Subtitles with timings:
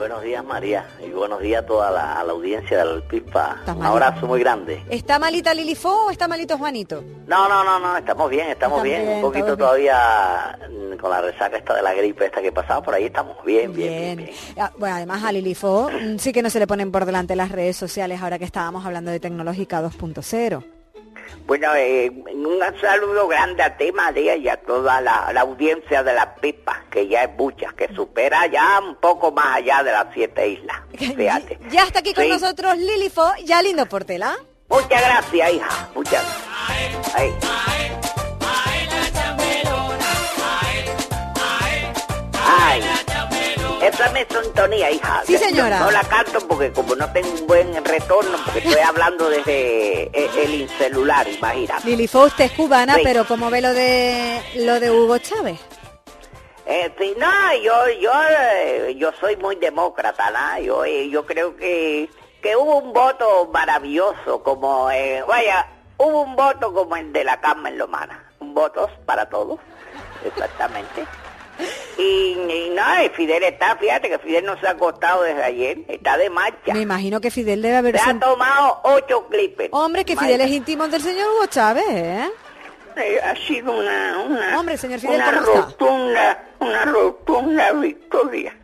[0.00, 3.02] Buenos días, María, y buenos días a toda la, a la audiencia del.
[3.12, 4.82] ¿Estás Un abrazo muy grande.
[4.88, 7.04] ¿Está malita Lilifo o está malito Juanito?
[7.26, 9.02] No, no, no, no, estamos bien, estamos bien.
[9.02, 9.58] bien, Un poquito bien.
[9.58, 13.44] todavía mm, con la resaca esta de la gripe esta que pasaba, por ahí estamos
[13.44, 14.16] bien, bien, bien.
[14.16, 14.30] bien.
[14.58, 17.52] Ah, Bueno, además a Lilifo mm, sí que no se le ponen por delante las
[17.52, 20.64] redes sociales ahora que estábamos hablando de tecnológica 2.0.
[21.46, 26.14] Bueno, eh, un saludo grande a ti, María, y a toda la, la audiencia de
[26.14, 30.06] la pipa, que ya es mucha, que supera ya un poco más allá de las
[30.14, 30.76] siete islas.
[30.98, 31.58] Fíjate.
[31.70, 32.30] Ya está aquí con Sí.
[32.30, 34.36] nosotros Lilifo, ya lindo Portela.
[34.68, 35.88] Muchas gracias, hija.
[35.94, 37.99] Muchas gracias.
[44.00, 45.22] Esa es mi sintonía, hija.
[45.26, 45.80] Sí, señora.
[45.80, 50.52] No la canto porque como no tengo un buen retorno, porque estoy hablando desde el,
[50.62, 51.86] el celular, imagínate.
[51.86, 53.02] Lilifo, usted es cubana, Sí.
[53.04, 55.60] pero ¿cómo ve lo de lo de Hugo Chávez?
[56.64, 57.26] Eh, sí, no,
[57.62, 60.62] yo, yo, eh, yo soy muy demócrata, ¿no?
[60.62, 62.08] Yo, eh, yo creo que,
[62.40, 65.66] que hubo un voto maravilloso, como, eh, vaya,
[65.98, 69.58] hubo un voto como el de la Carmen Lomana, un voto para todos,
[70.24, 71.04] exactamente.
[71.98, 75.78] Y, y no, y Fidel está, fíjate que Fidel no se ha acostado desde ayer,
[75.88, 76.72] está de marcha.
[76.72, 77.96] Me imagino que Fidel debe haber...
[77.96, 79.68] Se ha sent- tomado ocho clipes.
[79.72, 82.30] Hombre, que Fidel es íntimo del señor Hugo Chávez, ¿eh?
[83.22, 88.56] Ha sido una, una, Hombre, señor Fidel, una rotunda, una rotunda victoria.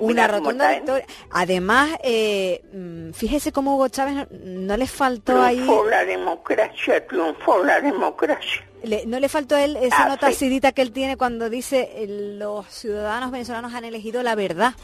[0.00, 0.76] Una rotunda ¿eh?
[0.76, 1.06] victoria.
[1.30, 5.56] Además, eh, mm, fíjese cómo Hugo Chávez no, no le faltó ahí...
[5.56, 8.67] Triunfó la democracia, triunfó la democracia.
[8.82, 10.34] Le- no le faltó a él esa Ah, nota sí.
[10.34, 14.74] acidita que él tiene cuando dice eh, los ciudadanos venezolanos han elegido la verdad,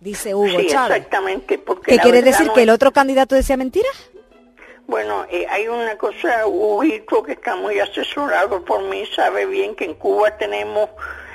[0.00, 0.96] dice Hugo sí, Chávez.
[0.98, 2.46] exactamente, porque ¿Qué quiere decir?
[2.46, 4.10] no ¿Que el otro candidato decía mentiras?
[4.86, 9.84] Bueno, eh, hay una cosa, Huguito, que está muy asesorado por mí, sabe bien que
[9.84, 10.88] en Cuba tenemos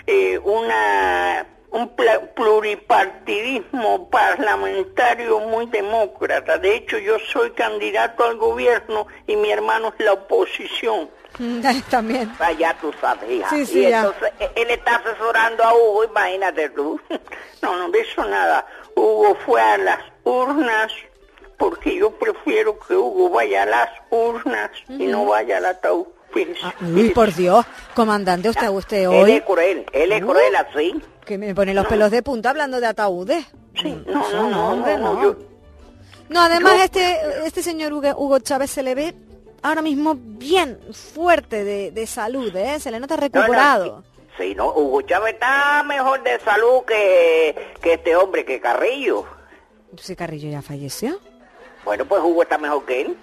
[0.07, 1.89] eh, una un
[2.35, 6.57] pluripartidismo parlamentario muy demócrata.
[6.57, 11.09] De hecho, yo soy candidato al gobierno y mi hermano es la oposición.
[11.89, 12.31] También.
[12.39, 13.49] Ah, ya tú sabes, hija.
[13.49, 16.99] Sí, sí, y entonces eh, él está asesorando a Hugo, imagínate tú.
[17.61, 18.65] No, no de eso nada.
[18.93, 20.91] Hugo fue a las urnas
[21.57, 26.07] porque yo prefiero que Hugo vaya a las urnas y no vaya al ataúd.
[26.63, 27.63] Ah, uy, por Dios,
[27.95, 30.27] comandante, usted, usted Él hoy es cruel, él es Uh.
[30.27, 31.01] cruel así.
[31.23, 33.45] Que me pone los pelos de punta hablando de ataúdes.
[33.81, 35.21] Sí, no, no, no, hombre, no, no.
[35.23, 35.37] yo-
[36.29, 39.13] No, además Yo- este este señor Hugo, Hugo Chávez se le ve
[39.61, 42.79] ahora mismo bien fuerte de, de salud, ¿eh?
[42.79, 44.03] Se le nota no, no, recuperado.
[44.37, 49.25] sí, no, Hugo Chávez está mejor de salud que, que este hombre, que Carrillo.
[49.97, 51.19] Si Carrillo ya falleció.
[51.85, 53.17] Bueno, pues Hugo está mejor que él.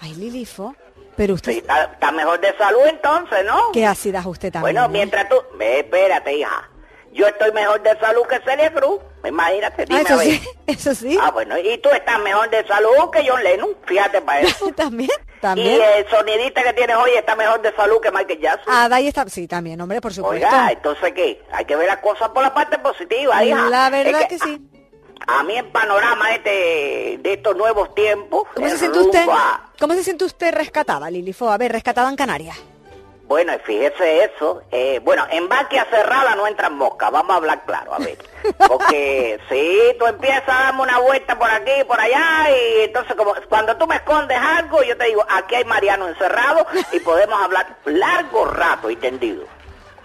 [0.00, 0.74] Ay, Lilifo.
[1.16, 3.72] Pero usted, Sí, está, está mejor de salud entonces, ¿no?
[3.72, 4.74] ¿qué ácida es usted también?
[4.76, 4.88] Bueno, eh?
[4.88, 5.34] mientras tú...
[5.58, 6.70] Ve, espérate, hija.
[7.12, 9.00] Yo estoy mejor de salud que Celia Cruz.
[9.24, 10.26] Imagínate, Ah, dime a eso ver.
[10.28, 11.18] sí, eso sí.
[11.20, 13.70] Ah, bueno, y tú estás mejor de salud que John Lennon.
[13.86, 14.70] Fíjate para eso.
[14.76, 15.80] también, y también.
[15.96, 18.72] el sonidista que tienes hoy está mejor de salud que Michael Jackson.
[18.74, 20.46] Ah, de ahí está, sí, también, hombre, por supuesto.
[20.46, 21.42] Oiga, entonces, ¿qué?
[21.52, 23.68] Hay que ver las cosas por la parte positiva, hija.
[23.70, 24.62] La Es verdad que sí.
[25.26, 28.44] A, mí el panorama este, de estos nuevos tiempos...
[28.54, 29.26] ¿Cómo se siente usted?
[29.28, 31.50] a- ¿Cómo se siente usted rescatada, Lilifo?
[31.50, 32.56] A ver, rescatada en Canarias.
[33.28, 34.62] Bueno, y fíjese eso.
[34.72, 38.16] eh, bueno, en vaquia cerrada no entran moscas, vamos a hablar claro, a ver.
[38.66, 43.34] Porque si tú empiezas a darme una vuelta por aquí, por allá, y entonces como
[43.50, 47.76] cuando tú me escondes algo, yo te digo, aquí hay Mariano encerrado y podemos hablar
[47.84, 49.44] largo rato y tendido.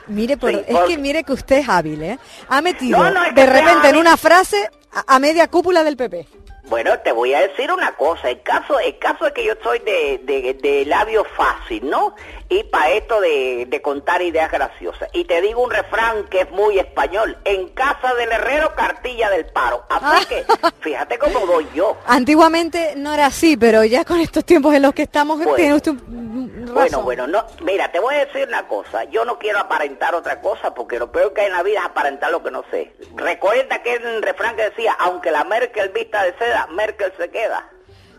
[0.07, 2.19] Mire, por- Sí, es por- que mire que usted es hábil, ¿eh?
[2.49, 5.81] Ha metido No, no, es que de repente en una frase a, a media cúpula
[5.85, 6.27] del PP.
[6.73, 9.77] Bueno, te voy a decir una cosa, el caso, el caso es que yo soy
[9.77, 12.15] de, de, de labio fácil, ¿no?
[12.49, 15.07] Y para esto de, de contar ideas graciosas.
[15.13, 19.45] Y te digo un refrán que es muy español, en casa del herrero, cartilla del
[19.45, 19.83] paro.
[19.87, 20.43] Así que,
[20.81, 21.95] fíjate cómo doy yo.
[22.07, 25.53] Antiguamente no era así, pero ya con estos tiempos en los que estamos, Bueno.
[25.53, 26.33] tiene usted un-
[26.63, 26.73] razón.
[26.73, 30.41] Bueno, bueno, no, mira, te voy a decir una cosa, yo no quiero aparentar otra
[30.41, 32.91] cosa porque lo peor que hay en la vida es aparentar lo que no sé.
[33.15, 37.67] Recuerda que el refrán que decía, aunque la Merkel vista de seda, Merkel se queda.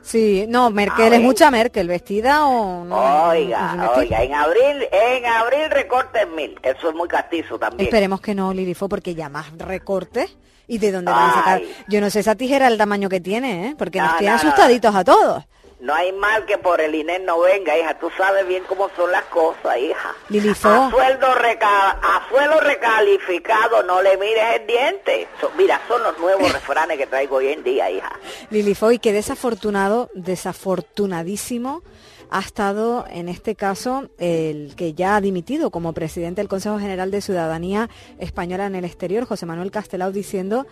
[0.03, 3.29] Sí, no, Merkel es mucha Merkel, vestida o no.
[3.31, 7.87] Oiga, no, oiga, en abril, en abril recorten mil, eso es muy castizo también.
[7.89, 10.37] Esperemos que no, Lilifo, porque ya más recortes.
[10.67, 11.63] ¿Y de dónde van a sacar?
[11.89, 13.75] Yo no sé esa tijera el tamaño que tiene, ¿eh?
[13.79, 14.49] Porque No, nos tiene no, no.
[14.49, 15.45] asustaditos a todos.
[15.85, 17.99] No hay mal que por el INE no venga, hija.
[17.99, 20.15] Tú sabes bien cómo son las cosas, hija.
[20.31, 20.67] Lilifo.
[20.67, 25.29] A sueldo, reca a sueldo recalificado no le mires el diente.
[25.43, 28.11] So- mira, son los nuevos refranes que traigo hoy en día, hija.
[28.49, 31.83] Lilifo, y qué desafortunado, desafortunadísimo
[32.31, 37.11] ha estado en este caso el que ya ha dimitido como presidente del Consejo General
[37.11, 37.89] de Ciudadanía
[38.19, 40.67] Española en el exterior, José Manuel Castelao, diciendo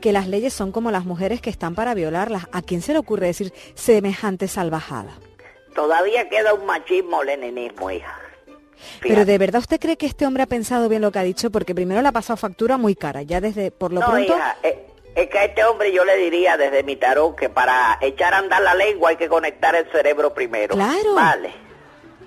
[0.00, 2.46] que las leyes son como las mujeres que están para violarlas.
[2.52, 5.12] ¿A quién se le ocurre decir semejante salvajada?
[5.74, 8.18] Todavía queda un machismo leninismo, hija.
[9.00, 11.50] Pero de verdad usted cree que este hombre ha pensado bien lo que ha dicho,
[11.50, 14.34] porque primero le ha pasado factura muy cara, ya desde por lo no, pronto.
[14.34, 14.87] hija, eh,
[15.18, 18.38] es que a este hombre yo le diría desde mi tarot que para echar a
[18.38, 20.76] andar la lengua hay que conectar el cerebro primero.
[20.76, 21.14] Claro.
[21.14, 21.50] Vale.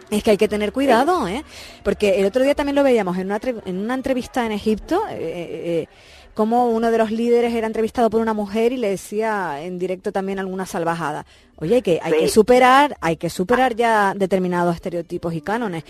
[0.09, 1.45] Es que hay que tener cuidado, ¿eh?
[1.83, 5.15] Porque el otro día también lo veíamos en una, en una entrevista en Egipto, eh,
[5.17, 5.88] eh,
[6.33, 10.12] como uno de los líderes era entrevistado por una mujer y le decía en directo
[10.12, 11.25] también alguna salvajada.
[11.57, 12.19] Oye, hay que, hay Sí.
[12.19, 15.83] que superar, hay que superar ya determinados estereotipos y cánones.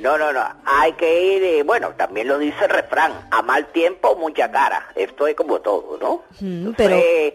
[0.00, 3.66] No, no, no, hay que ir, eh, bueno, también lo dice el refrán, a mal
[3.72, 4.86] tiempo, mucha cara.
[4.94, 6.22] Esto es como todo, ¿no?
[6.40, 7.34] Entonces,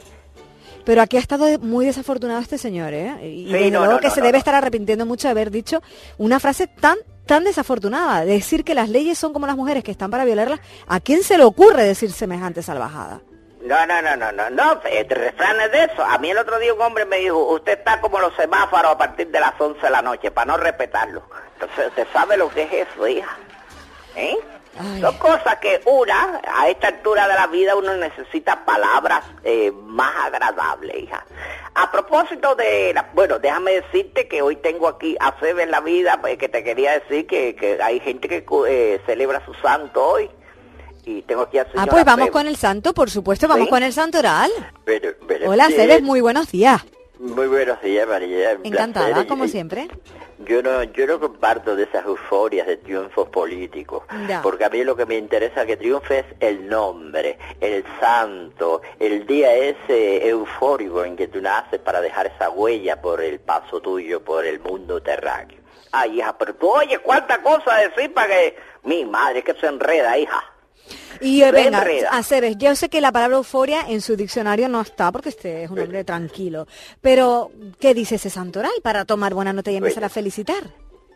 [0.86, 3.14] Pero aquí ha estado muy desafortunado este señor, ¿eh?
[3.26, 5.50] Y Sí, desde no, luego no, que no, se debe estar arrepintiendo mucho de haber
[5.52, 5.82] dicho
[6.18, 10.12] una frase tan tan desafortunada, decir que las leyes son como las mujeres que están
[10.12, 10.60] para violarlas.
[10.88, 13.22] ¿A quién se le ocurre decir semejante salvajada?
[13.64, 16.04] No, no, no, no, no, no, este refrán es de eso.
[16.04, 18.98] A mí el otro día un hombre me dijo, usted está como los semáforos a
[18.98, 21.24] partir de las 11 de la noche, para no respetarlo.
[21.54, 23.38] Entonces, ¿usted sabe lo que es eso, hija?
[24.18, 24.38] ¿Eh?
[24.80, 25.02] Ay.
[25.02, 30.12] Son cosas que una, a esta altura de la vida uno necesita palabras eh, más
[30.26, 31.24] agradables, hija.
[31.76, 35.82] A propósito de, la- bueno, déjame decirte que hoy tengo aquí a Sebe en la
[35.82, 40.04] vida, pues, que te quería decir que, que hay gente que eh, celebra su santo
[40.04, 40.30] hoy.
[41.06, 43.70] Y tengo aquí a Ah, pues vamos con el santo, por supuesto, vamos ¿Sí?
[43.72, 44.50] con el santo oral.
[44.86, 46.82] Pero, pero, Hola, Cebes, muy buenos días.
[47.24, 48.58] Muy buenos días, María.
[48.60, 49.28] un Encantada, placer.
[49.28, 49.88] como siempre.
[50.40, 54.04] Yo no, yo no comparto de esas euforias de triunfos políticos,
[54.42, 59.26] porque a mí lo que me interesa que triunfe es el nombre, el santo, el
[59.26, 64.22] día ese eufórico en que tú naces para dejar esa huella por el paso tuyo
[64.22, 65.60] por el mundo terráqueo.
[65.94, 68.58] Ay, hija, pero tú oye, cuánta cosa decir para que...
[68.84, 70.44] Mi madre, que se enreda, hija.
[71.22, 72.52] Y eh, venga, enreda.
[72.58, 75.80] yo sé que la palabra euforia en su diccionario no está, porque usted es un
[75.80, 76.68] hombre tranquilo.
[77.02, 80.08] Pero, ¿qué dice ese santo oral para tomar buena nota y empezar Bueno.
[80.08, 80.64] a felicitar?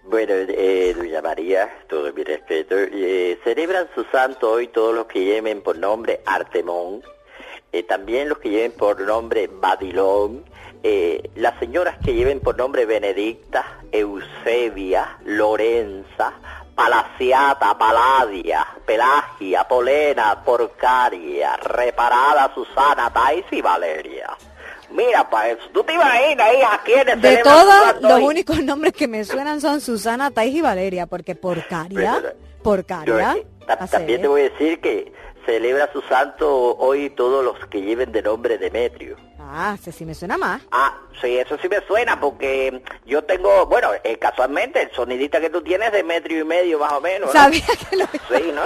[0.09, 5.25] Bueno, eh, doña María, todo mi respeto, eh, celebran su santo hoy todos los que
[5.25, 7.01] lleven por nombre Artemón,
[7.73, 10.45] eh, también los que lleven por nombre Babilón,
[10.83, 16.33] eh, las señoras que lleven por nombre Benedicta, Eusebia, Lorenza,
[16.77, 24.29] Palaciata, Paladia, Pelagia, Polena, Porcaria, Reparada, Susana, Tais y Valeria.
[24.91, 25.63] Mira, pa' eso.
[25.73, 30.29] ¿Tú te imaginas, hija, quiénes De todos, los únicos nombres que me suenan son Susana,
[30.29, 35.11] Tais y Valeria, porque porcaria, Pero, porcaria, Yo, a también te voy a decir que
[35.47, 39.17] celebra su santo hoy todos los que lleven de nombre Demetrio.
[39.49, 40.61] Ah, ese sí me suena más.
[40.71, 45.49] Ah, sí, eso sí me suena, porque yo tengo, bueno, eh, casualmente, el sonidista que
[45.49, 47.39] tú tienes es de metro y medio más o menos, ¿no?
[47.41, 48.63] Sabía que lo Sí, ¿no?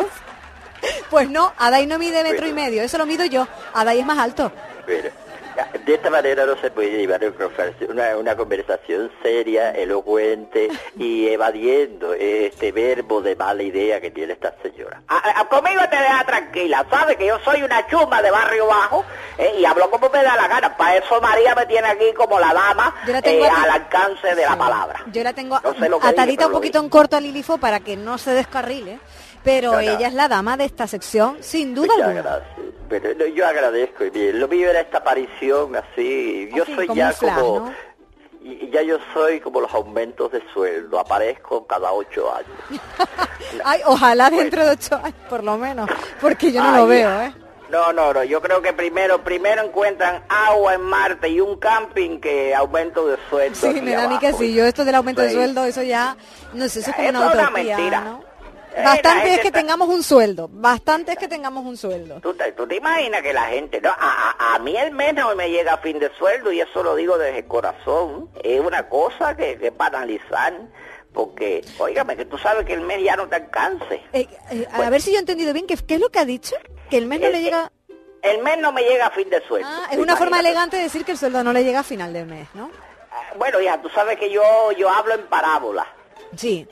[1.11, 3.47] Pues no, Adai no mide metro y medio, eso lo mido yo.
[3.73, 4.51] Adai es más alto.
[5.85, 12.13] De esta manera no se puede llevar una conversación- una, conversación seria, elocuente y evadiendo
[12.13, 15.01] este verbo de mala idea que tiene esta señora.
[15.07, 17.17] A- a- conmigo te deja tranquila, ¿sabes?
[17.17, 19.03] Que yo soy una chuma de barrio bajo
[19.37, 20.75] eh, y hablo como me da la gana.
[20.77, 24.35] Para eso María me tiene aquí como la dama Yo la tengo eh, al alcance
[24.35, 25.03] de la palabra.
[25.11, 27.97] Yo la tengo No sé atadita dije, un poquito en corto a Lilifo para que
[27.97, 28.99] no se descarrile.
[29.43, 29.79] Pero No, no.
[29.81, 32.21] ella es la dama de esta sección, sin duda Muchas alguna.
[32.21, 32.70] gracias.
[32.99, 34.03] Pero yo agradezco.
[34.03, 36.49] y bien, Lo mío era esta aparición así.
[36.53, 37.59] Yo Así, soy como ya flash, como...
[37.61, 37.73] ¿no?
[38.43, 40.99] Y ya yo soy como los aumentos de sueldo.
[40.99, 42.81] Aparezco cada ocho años.
[43.63, 45.87] Ay, ojalá dentro de ocho años, por lo menos,
[46.19, 47.33] porque yo no Ay, lo veo, ¿eh?
[47.69, 48.23] No, no, no.
[48.23, 53.17] Yo creo que primero, primero encuentran agua en Marte y un camping que aumento de
[53.29, 53.55] sueldo.
[53.55, 54.53] Sí, me da a mí que sí.
[54.53, 56.17] Yo esto del aumento de sueldo, eso ya,
[56.53, 58.01] no sé, eso es como Eso una es una utopía, mentira.
[58.01, 58.30] ¿no?
[58.75, 62.21] Eh, Bastante es que tengamos un sueldo, bastante es que tengamos un sueldo.
[62.21, 63.81] ¿Tú te, tú te imaginas que la gente...
[63.81, 63.95] No, a,
[64.39, 66.95] a- a mí el mes no me llega a fin de sueldo y eso lo
[66.95, 68.29] digo desde el corazón.
[68.43, 70.53] Es una cosa que, que para analizar.
[71.13, 74.01] Porque, óigame, que tú sabes que el mes ya no te alcance.
[74.13, 76.25] Eh, eh, a ver si yo he entendido bien, ¿qué, qué es lo que ha
[76.25, 76.55] dicho?
[76.89, 77.71] Que el mes no le eh, llega...
[78.21, 79.67] El mes no me llega a fin de sueldo.
[79.69, 82.13] Ah, es una forma elegante de decir que el sueldo no le llega a final
[82.13, 82.71] del mes, ¿no?
[83.11, 84.43] Ah, Bueno, hija, tú sabes que yo,
[84.77, 85.85] yo hablo en parábola.
[86.37, 86.65] Sí.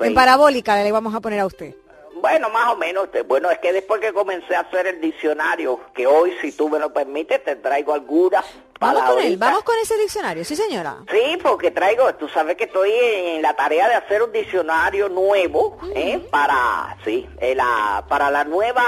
[0.00, 1.74] En parabólica le vamos a poner a usted.
[2.20, 3.10] Bueno, más o menos.
[3.12, 6.68] te- Bueno, es que después que comencé a hacer el diccionario, que hoy, si tú
[6.68, 8.44] me lo permites, te traigo algunas
[8.78, 10.98] Vamos con él, vamos con ese diccionario, sí señora.
[11.10, 15.78] Sí, porque traigo, tú sabes que estoy en la tarea de hacer un diccionario nuevo,
[15.94, 16.26] ¿eh?
[16.30, 18.82] Para, sí, eh, la, para la nueva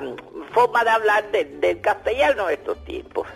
[0.00, 3.26] mm, forma de hablar de- del castellano de estos tiempos.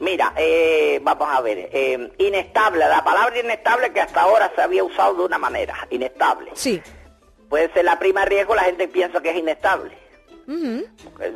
[0.00, 4.84] Mira, eh, vamos a ver, eh, inestable, la palabra inestable que hasta ahora se había
[4.84, 6.50] usado de una manera, inestable.
[6.54, 6.82] Sí.
[7.48, 9.96] Puede ser la prima de riesgo, la gente piensa que es inestable.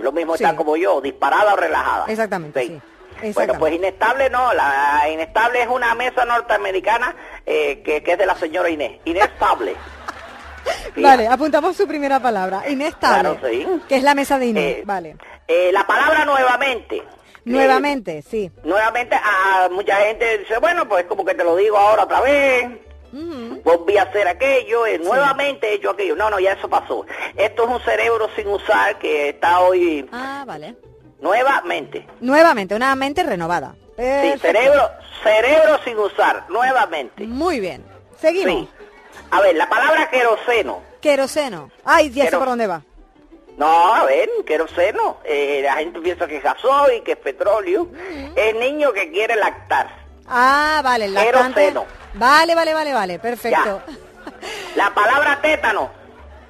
[0.00, 0.44] Lo mismo Sí.
[0.44, 2.06] está como yo, disparada o relajada.
[2.08, 2.68] Exactamente, sí.
[2.68, 2.82] Bueno,
[3.22, 3.58] Exactamente.
[3.58, 8.34] pues inestable no, la inestable es una mesa norteamericana eh, que, que es de la
[8.36, 9.00] señora Inés.
[9.04, 9.74] Inestable.
[10.96, 13.36] Vale, apuntamos su primera palabra, inestable.
[13.38, 13.66] Claro, sí.
[13.88, 15.16] Que es la mesa de Inés, Eh, vale.
[15.48, 17.02] eh, la palabra nuevamente.
[17.44, 18.50] Nuevamente, sí.
[18.64, 22.66] Nuevamente, a mucha gente dice, bueno, pues como que te lo digo ahora otra vez.
[23.12, 23.60] Ujú.
[23.64, 26.14] Volví a hacer aquello, eh, nuevamente he hecho aquello.
[26.14, 27.04] No, no, ya eso pasó.
[27.36, 30.76] Esto es un cerebro sin usar que está hoy Ah, vale.
[31.20, 32.06] nuevamente.
[32.20, 33.74] Nuevamente, una mente renovada.
[33.96, 34.90] Sí, cerebro,
[35.22, 37.24] cerebro sin usar, nuevamente.
[37.26, 37.84] Muy bien.
[38.18, 38.62] Seguimos.
[38.62, 38.68] Sí.
[39.30, 40.80] A ver, la palabra queroseno.
[41.00, 41.70] Queroseno.
[41.84, 42.82] Ay, ya sé por dónde va.
[43.56, 45.18] No, a ver, queroseno.
[45.24, 47.88] Eh, la gente piensa que es gasoil, que es petróleo.
[48.34, 49.88] Es niño que quiere lactar.
[50.26, 51.60] Ah, vale, el lactante.
[51.60, 51.86] Queroseno.
[52.14, 53.82] Vale, vale, vale, vale, perfecto.
[54.76, 55.90] La palabra tétano.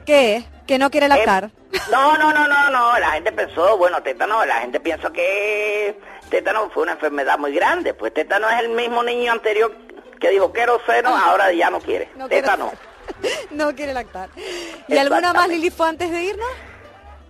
[0.07, 0.45] ¿Qué?
[0.67, 1.45] Que no quiere lactar.
[1.73, 2.99] Eh, no, no, no, no, no.
[2.99, 7.95] La gente pensó, bueno, tétano, la gente piensa que tétano fue una enfermedad muy grande.
[7.95, 9.75] Pues tétano es el mismo niño anterior
[10.21, 12.09] que dijo queroseno, ahora ya no quiere.
[12.13, 12.17] Ah.
[12.19, 12.73] No quiere- tétano.
[13.51, 14.29] no quiere lactar.
[14.87, 15.49] ¿Y alguna más.
[15.49, 16.49] Lili, fue antes de irnos?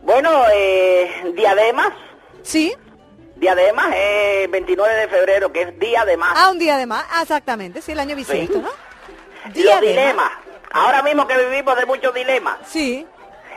[0.02, 1.92] Bueno, eh, diademas.
[2.42, 2.74] Sí.
[3.36, 6.34] Diademas es 29 de febrero, que es día de más.
[6.36, 7.04] Ah, un día de más.
[7.10, 7.80] Ah, exactamente.
[7.80, 8.68] Sí, el año bisiesto, ¿no?
[9.46, 10.30] Los Día de dilemas.
[10.72, 12.58] Ahora mismo que vivimos de muchos dilemas.
[12.66, 13.06] Sí.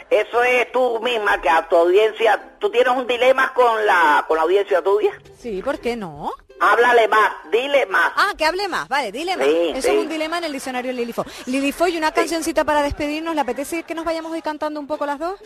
[0.10, 4.38] Eso es tú misma, que a tu audiencia, tú tienes un dilema con la, con
[4.38, 5.12] la audiencia tuya.
[5.40, 6.32] Sí, ¿por qué no?
[6.60, 8.12] Háblale más, dile más.
[8.16, 9.48] Ah, que hable más, vale, dile más.
[9.48, 9.96] Sí, Eso sí.
[9.96, 11.26] es un dilema en el diccionario Lilifo.
[11.48, 13.34] Lilifo, ¿y una cancioncita para despedirnos?
[13.36, 15.40] ¿Le apetece que nos vayamos hoy cantando un poco las dos?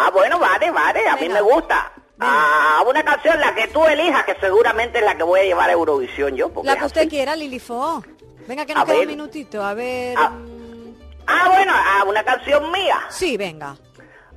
[0.00, 1.90] Ah, bueno, vale, vale, a mí me gusta.
[2.20, 5.68] Ah, una canción, la que tú elijas, que seguramente es la que voy a llevar
[5.70, 6.48] a Eurovisión yo.
[6.50, 7.10] porque La que usted así.
[7.10, 8.02] quiera, Lilifo.
[8.46, 9.62] Venga, que nos A queda un minutito.
[9.64, 10.16] A ver.
[10.18, 10.32] Ah.
[11.26, 12.98] Ah, bueno, ah, una canción mía.
[13.10, 13.76] Sí, venga.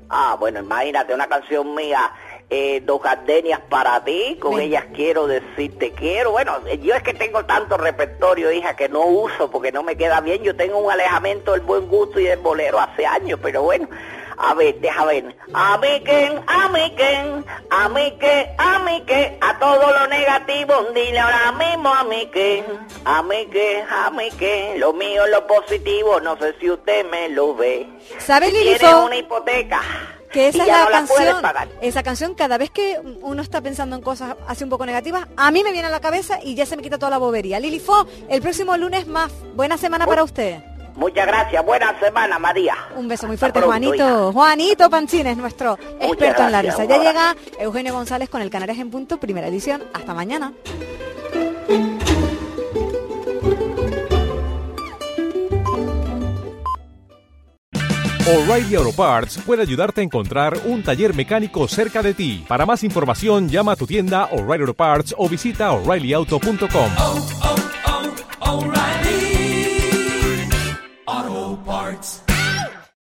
[0.10, 2.12] Ah, bueno, imagínate una canción mía,
[2.50, 6.32] eh, Dos gardenias para ti, con ellas quiero decirte quiero.
[6.32, 9.96] Bueno, eh, yo es que tengo tanto repertorio, hija, que no uso porque no me
[9.96, 10.44] queda bien.
[10.44, 13.88] Yo tengo un alejamiento del buen gusto y del bolero hace años, pero bueno.
[14.44, 15.36] A ver, deja ver.
[15.54, 20.08] A mí que, a mí que, a mí que, a mí que, a todo lo
[20.08, 22.64] negativo, dile ahora mismo a mí que,
[23.06, 27.06] a mí que, a mí que, lo mío es lo positivo, no sé si usted
[27.12, 27.88] me lo ve.
[28.18, 28.80] ¿Sabe, Lilifo?
[28.80, 29.82] tienes una hipoteca
[30.32, 31.42] Que esa es la no la canción.
[31.42, 31.68] pagar.
[31.82, 35.52] Esa canción, cada vez que uno está pensando en cosas así un poco negativas, a
[35.52, 37.60] mí me viene a la cabeza y ya se me quita toda la bobería.
[37.60, 39.32] Lilifo, el próximo lunes más.
[39.54, 40.64] Buena semana para usted.
[40.96, 41.66] Muchas gracias.
[41.66, 42.76] Buena semana, María.
[42.96, 43.96] Un beso muy fuerte, pronto, Juanito.
[43.96, 44.32] hija.
[44.32, 46.86] Juanito Panchines, nuestro experto en la risa.
[46.86, 49.84] Ya llega Eugenio González con el Canarias en Punto, primera edición.
[49.94, 50.54] Hasta mañana.
[58.28, 62.46] O'Reilly Auto Parts puede ayudarte a encontrar un taller mecánico cerca de ti.
[62.48, 67.41] Para más información, llama a tu tienda O'Reilly Auto Parts o visita oreillyauto.com.